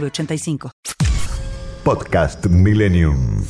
[0.00, 0.70] 906985.
[1.84, 3.44] Podcast Millennium.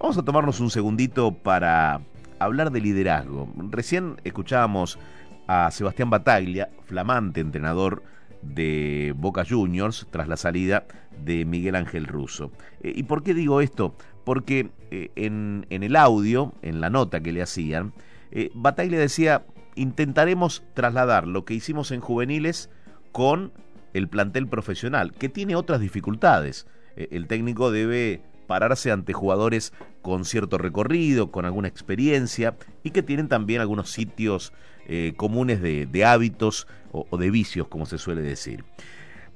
[0.00, 2.00] Vamos a tomarnos un segundito para
[2.38, 3.52] hablar de liderazgo.
[3.70, 4.98] Recién escuchábamos
[5.46, 8.02] a Sebastián Bataglia, flamante entrenador
[8.42, 10.86] de Boca Juniors tras la salida
[11.24, 12.50] de Miguel Ángel Russo.
[12.82, 13.94] Eh, ¿Y por qué digo esto?
[14.24, 17.92] Porque eh, en, en, el audio, en la nota que le hacían,
[18.30, 22.70] eh, Bataglia decía, intentaremos trasladar lo que hicimos en juveniles
[23.12, 23.52] con
[23.94, 26.66] el plantel profesional, que tiene otras dificultades.
[26.96, 33.02] Eh, el técnico debe pararse ante jugadores con cierto recorrido, con alguna experiencia y que
[33.02, 34.52] tienen también algunos sitios
[34.86, 38.64] eh, comunes de, hábitos o, o, de vicios, como se suele decir.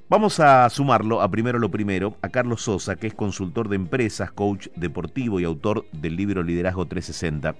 [0.08, 4.32] Vamos a sumarlo a primero lo primero a Carlos Sosa, que es consultor de empresas,
[4.32, 7.54] coach deportivo y autor del libro Liderazgo 360.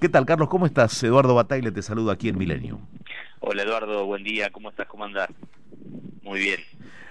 [0.00, 0.48] ¿Qué tal, Carlos?
[0.48, 1.00] ¿Cómo estás?
[1.04, 2.80] Eduardo Bataille te saludo aquí en Milenio.
[3.38, 4.04] Hola, Eduardo.
[4.04, 4.50] Buen día.
[4.50, 4.88] ¿Cómo estás?
[4.88, 5.28] ¿Cómo andás?
[6.22, 6.60] Muy bien.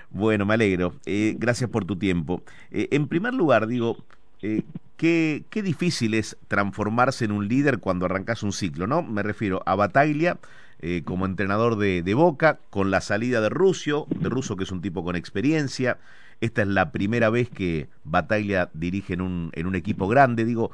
[0.09, 0.95] Bueno, me alegro.
[1.05, 2.43] Eh, gracias por tu tiempo.
[2.71, 4.03] Eh, en primer lugar, digo,
[4.41, 4.63] eh,
[4.97, 9.03] qué, qué difícil es transformarse en un líder cuando arrancas un ciclo, ¿no?
[9.03, 10.37] Me refiero a Bataglia
[10.83, 14.71] eh, como entrenador de, de, Boca, con la salida de Rusio, de Russo que es
[14.71, 15.99] un tipo con experiencia.
[16.41, 20.43] Esta es la primera vez que Bataglia dirige en un, en un equipo grande.
[20.43, 20.71] Digo,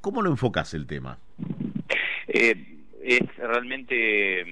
[0.00, 1.18] ¿cómo lo enfocas el tema?
[2.26, 4.44] Eh, es realmente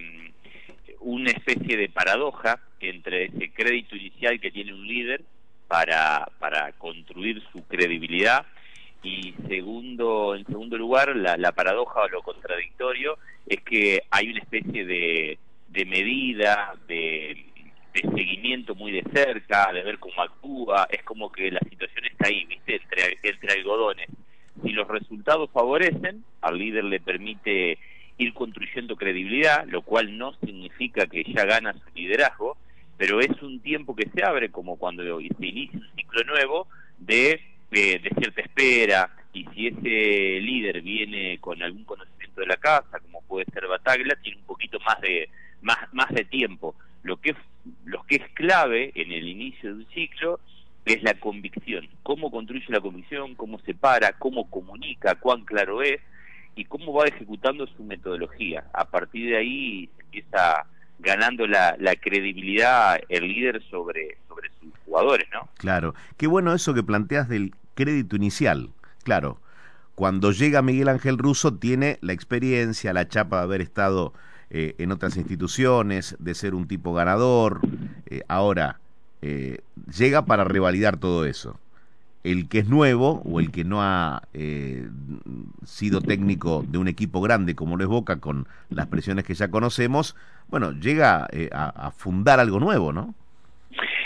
[1.00, 2.60] una especie de paradoja
[2.90, 5.22] entre ese crédito inicial que tiene un líder
[5.68, 8.46] para, para construir su credibilidad
[9.02, 14.40] y segundo en segundo lugar la, la paradoja o lo contradictorio es que hay una
[14.40, 15.38] especie de,
[15.68, 17.44] de medida de,
[17.94, 22.28] de, seguimiento muy de cerca de ver cómo actúa es como que la situación está
[22.28, 24.08] ahí viste entre entre algodones.
[24.62, 27.78] Si los resultados favorecen al líder le permite
[28.18, 32.56] ir construyendo credibilidad, lo cual no significa que ya gana su liderazgo,
[33.02, 36.68] pero es un tiempo que se abre como cuando se inicia un ciclo nuevo
[36.98, 37.40] de,
[37.72, 43.00] de, de cierta espera, y si ese líder viene con algún conocimiento de la casa,
[43.00, 45.28] como puede ser Bataglia, tiene un poquito más de
[45.62, 46.76] más, más de tiempo.
[47.02, 47.36] Lo que, es,
[47.86, 50.38] lo que es clave en el inicio de un ciclo
[50.84, 56.00] es la convicción, cómo construye la convicción, cómo se para, cómo comunica, cuán claro es,
[56.54, 58.62] y cómo va ejecutando su metodología.
[58.72, 60.66] A partir de ahí se empieza
[61.02, 65.48] ganando la, la, credibilidad el líder sobre, sobre sus jugadores, ¿no?
[65.58, 65.94] Claro.
[66.16, 68.70] Qué bueno eso que planteas del crédito inicial.
[69.02, 69.38] Claro.
[69.94, 74.14] Cuando llega Miguel Ángel Russo tiene la experiencia, la chapa de haber estado
[74.50, 77.60] eh, en otras instituciones, de ser un tipo ganador.
[78.06, 78.80] Eh, ahora,
[79.20, 79.58] eh,
[79.94, 81.58] llega para revalidar todo eso
[82.24, 84.86] el que es nuevo o el que no ha eh,
[85.64, 89.50] sido técnico de un equipo grande como lo es Boca con las presiones que ya
[89.50, 90.16] conocemos,
[90.48, 93.14] bueno, llega eh, a, a, fundar algo nuevo, ¿no?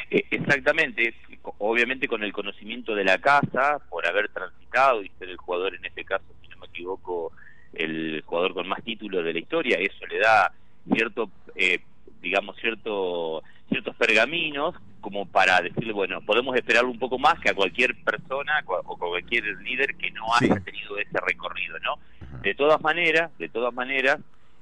[0.08, 1.14] Exactamente,
[1.58, 5.84] obviamente con el conocimiento de la casa, por haber transitado y ser el jugador en
[5.84, 7.32] este caso, si no me equivoco,
[7.74, 10.52] el jugador con más títulos de la historia, eso le da
[10.92, 11.80] cierto, eh,
[12.22, 14.74] digamos, cierto, ciertos pergaminos
[15.06, 19.44] como para decirle, bueno, podemos esperar un poco más que a cualquier persona o cualquier
[19.58, 20.60] líder que no haya sí.
[20.64, 22.00] tenido ese recorrido, ¿no?
[22.42, 24.18] De todas maneras, de todas maneras,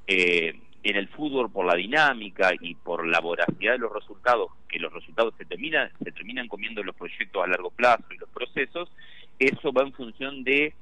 [0.06, 4.78] eh, en el fútbol por la dinámica y por la voracidad de los resultados, que
[4.78, 8.90] los resultados se terminan, se terminan comiendo los proyectos a largo plazo y los procesos,
[9.38, 10.74] eso va en función de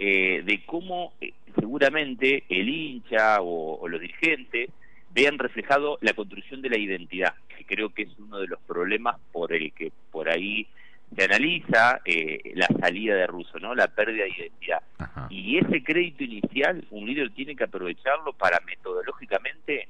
[0.00, 4.70] eh, de cómo eh, seguramente el hincha o, o los dirigentes
[5.12, 9.16] vean reflejado la construcción de la identidad, que creo que es uno de los problemas
[9.32, 10.66] por el que por ahí
[11.16, 13.74] se analiza eh, la salida de Russo, ¿no?
[13.74, 14.82] La pérdida de identidad.
[14.98, 15.26] Ajá.
[15.30, 19.88] Y ese crédito inicial, un líder tiene que aprovecharlo para metodológicamente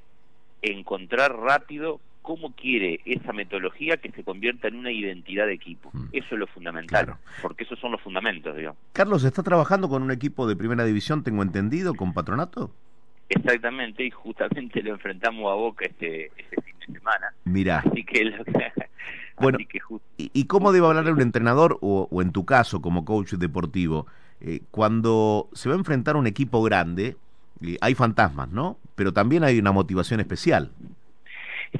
[0.61, 5.91] encontrar rápido cómo quiere esa metodología que se convierta en una identidad de equipo.
[5.93, 6.07] Mm.
[6.11, 7.19] Eso es lo fundamental, claro.
[7.41, 8.79] porque esos son los fundamentos, digamos.
[8.93, 12.71] Carlos, ¿está trabajando con un equipo de primera división, tengo entendido, con Patronato?
[13.29, 17.33] Exactamente, y justamente lo enfrentamos a Boca este, este semana.
[17.43, 17.83] Mira.
[17.85, 18.43] Así que, lo,
[19.37, 20.03] bueno, así que just...
[20.17, 24.07] ¿y, ¿y, cómo debe hablar un entrenador, o, o, en tu caso como coach deportivo,
[24.41, 27.15] eh, cuando se va a enfrentar a un equipo grande,
[27.61, 28.77] eh, hay fantasmas, ¿no?
[28.95, 30.71] Pero también hay una motivación especial.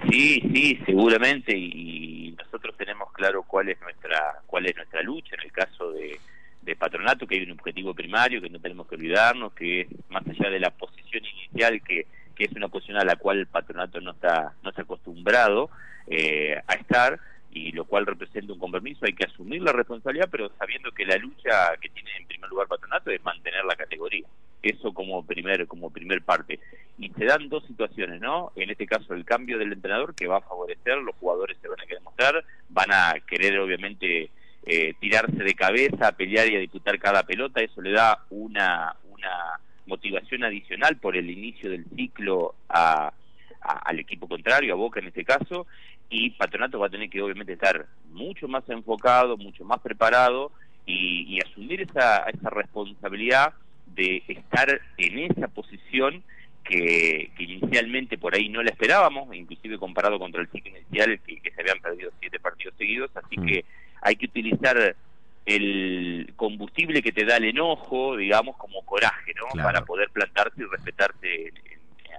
[0.09, 5.45] Sí, sí, seguramente y nosotros tenemos claro cuál es nuestra cuál es nuestra lucha en
[5.45, 6.19] el caso de,
[6.63, 10.27] de patronato que hay un objetivo primario que no tenemos que olvidarnos que es más
[10.27, 13.99] allá de la posición inicial que, que es una posición a la cual el patronato
[14.01, 15.69] no está no está acostumbrado
[16.07, 17.19] eh, a estar
[17.51, 21.15] y lo cual representa un compromiso hay que asumir la responsabilidad pero sabiendo que la
[21.15, 24.25] lucha que tiene en primer lugar patronato es mantener la categoría.
[24.61, 26.59] Eso como primer como primer parte.
[26.97, 30.37] Y se dan dos situaciones no en este caso el cambio del entrenador que va
[30.37, 34.29] a favorecer los jugadores se van a querer mostrar van a querer obviamente
[34.65, 39.59] eh, tirarse de cabeza pelear y a disputar cada pelota eso le da una una
[39.85, 43.13] motivación adicional por el inicio del ciclo a,
[43.61, 45.67] al equipo contrario a Boca en este caso
[46.09, 50.51] y Patronato va a tener que obviamente estar mucho más enfocado mucho más preparado
[50.85, 53.53] y, y asumir esa, esa responsabilidad
[53.95, 56.23] de estar en esa posición
[56.63, 61.39] que, que, inicialmente por ahí no la esperábamos, inclusive comparado contra el ciclo inicial que,
[61.39, 63.45] que se habían perdido siete partidos seguidos, así mm.
[63.45, 63.65] que
[64.01, 64.95] hay que utilizar
[65.45, 69.45] el combustible que te da el enojo, digamos, como coraje, ¿no?
[69.51, 69.67] Claro.
[69.67, 71.53] Para poder plantarse y respetarte,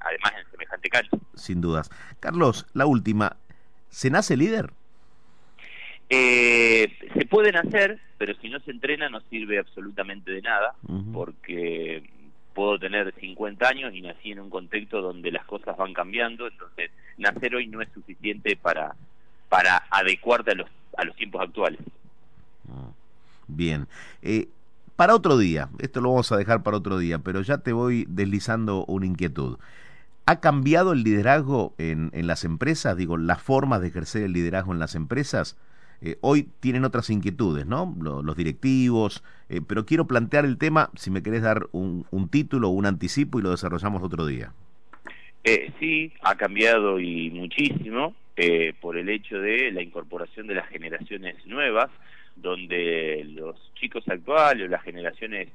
[0.01, 1.17] además en semejante cancha.
[1.35, 1.91] Sin dudas.
[2.21, 3.37] Carlos, la última,
[3.89, 4.71] ¿se nace líder?
[6.09, 10.93] Eh, se pueden hacer, pero si no se entrena no sirve absolutamente de nada, uh
[10.93, 11.13] -huh.
[11.13, 12.05] porque
[12.55, 16.91] puedo tener 50 años y nací en un contexto donde las cosas van cambiando, entonces
[17.19, 18.95] nacer hoy no es suficiente para,
[19.49, 21.81] para adecuarte a los, a los tiempos actuales.
[23.49, 23.87] Bien.
[24.23, 24.49] Eh,
[24.97, 28.07] para otro día, esto lo vamos a dejar para otro día, pero ya te voy
[28.09, 29.59] deslizando una inquietud.
[30.25, 32.97] ¿Ha cambiado el liderazgo en, en las empresas?
[32.97, 35.57] Digo, las formas de ejercer el liderazgo en las empresas.
[36.03, 37.95] Eh, hoy tienen otras inquietudes, ¿no?
[38.01, 42.69] Los, directivos, eh, pero quiero plantear el tema, si me querés dar un, un título
[42.69, 44.53] o un anticipo y lo desarrollamos otro día.
[45.49, 50.69] Eh, sí, ha cambiado y muchísimo eh, por el hecho de la incorporación de las
[50.69, 51.89] generaciones nuevas,
[52.47, 55.49] donde los chicos actuales o las generaciones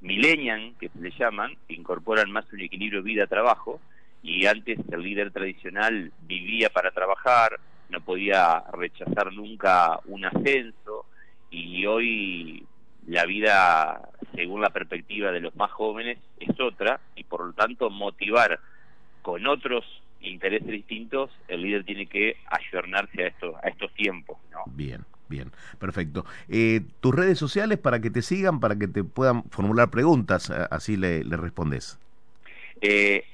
[0.00, 3.80] millennial, que se le llaman, incorporan más un equilibrio vida-trabajo,
[4.22, 7.60] y antes el líder tradicional vivía para trabajar,
[7.90, 11.04] no podía rechazar nunca un ascenso
[11.50, 12.66] y hoy
[13.06, 17.90] la vida, según la perspectiva de los más jóvenes, es otra y por lo tanto
[17.90, 18.58] motivar
[19.20, 19.84] con otros
[20.20, 24.38] intereses distintos, el líder tiene que ayornarse a estos, a estos tiempos.
[24.50, 24.64] ¿no?
[24.66, 25.04] Bien.
[25.28, 26.24] Bien, perfecto.
[26.48, 30.96] Eh, tus redes sociales para que te sigan, para que te puedan formular preguntas, así
[30.96, 31.98] le, le respondes.
[32.80, 33.24] Eh,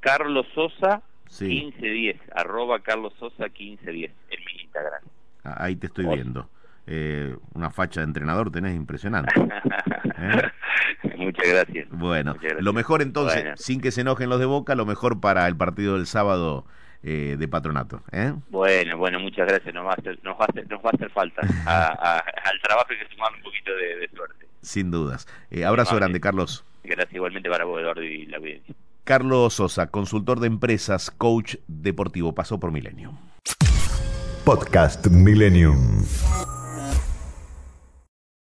[0.00, 1.46] Carlos Sosa sí.
[1.46, 5.02] 1510, arroba Carlos Sosa 1510 en mi Instagram.
[5.44, 6.48] Ah, ahí te estoy viendo.
[6.86, 9.32] Eh, una facha de entrenador tenés impresionante.
[10.18, 10.42] ¿Eh?
[11.18, 11.88] Muchas gracias.
[11.90, 12.62] Bueno, Muchas gracias.
[12.64, 13.56] lo mejor entonces, bueno.
[13.56, 16.64] sin que se enojen los de Boca, lo mejor para el partido del sábado
[17.02, 18.02] eh, de patronato.
[18.12, 18.32] ¿eh?
[18.50, 19.74] Bueno, bueno, muchas gracias.
[19.74, 21.42] Nos va a hacer, nos va a hacer, nos va a hacer falta.
[21.66, 24.46] A, a, al trabajo hay que sumar un poquito de, de suerte.
[24.62, 25.26] Sin dudas.
[25.50, 26.64] Eh, abrazo grande, Carlos.
[26.84, 28.74] Gracias igualmente para vos, Eduardo, y la audiencia.
[29.04, 33.16] Carlos Sosa, consultor de empresas, coach deportivo, pasó por Millennium.
[34.44, 36.04] Podcast Millennium.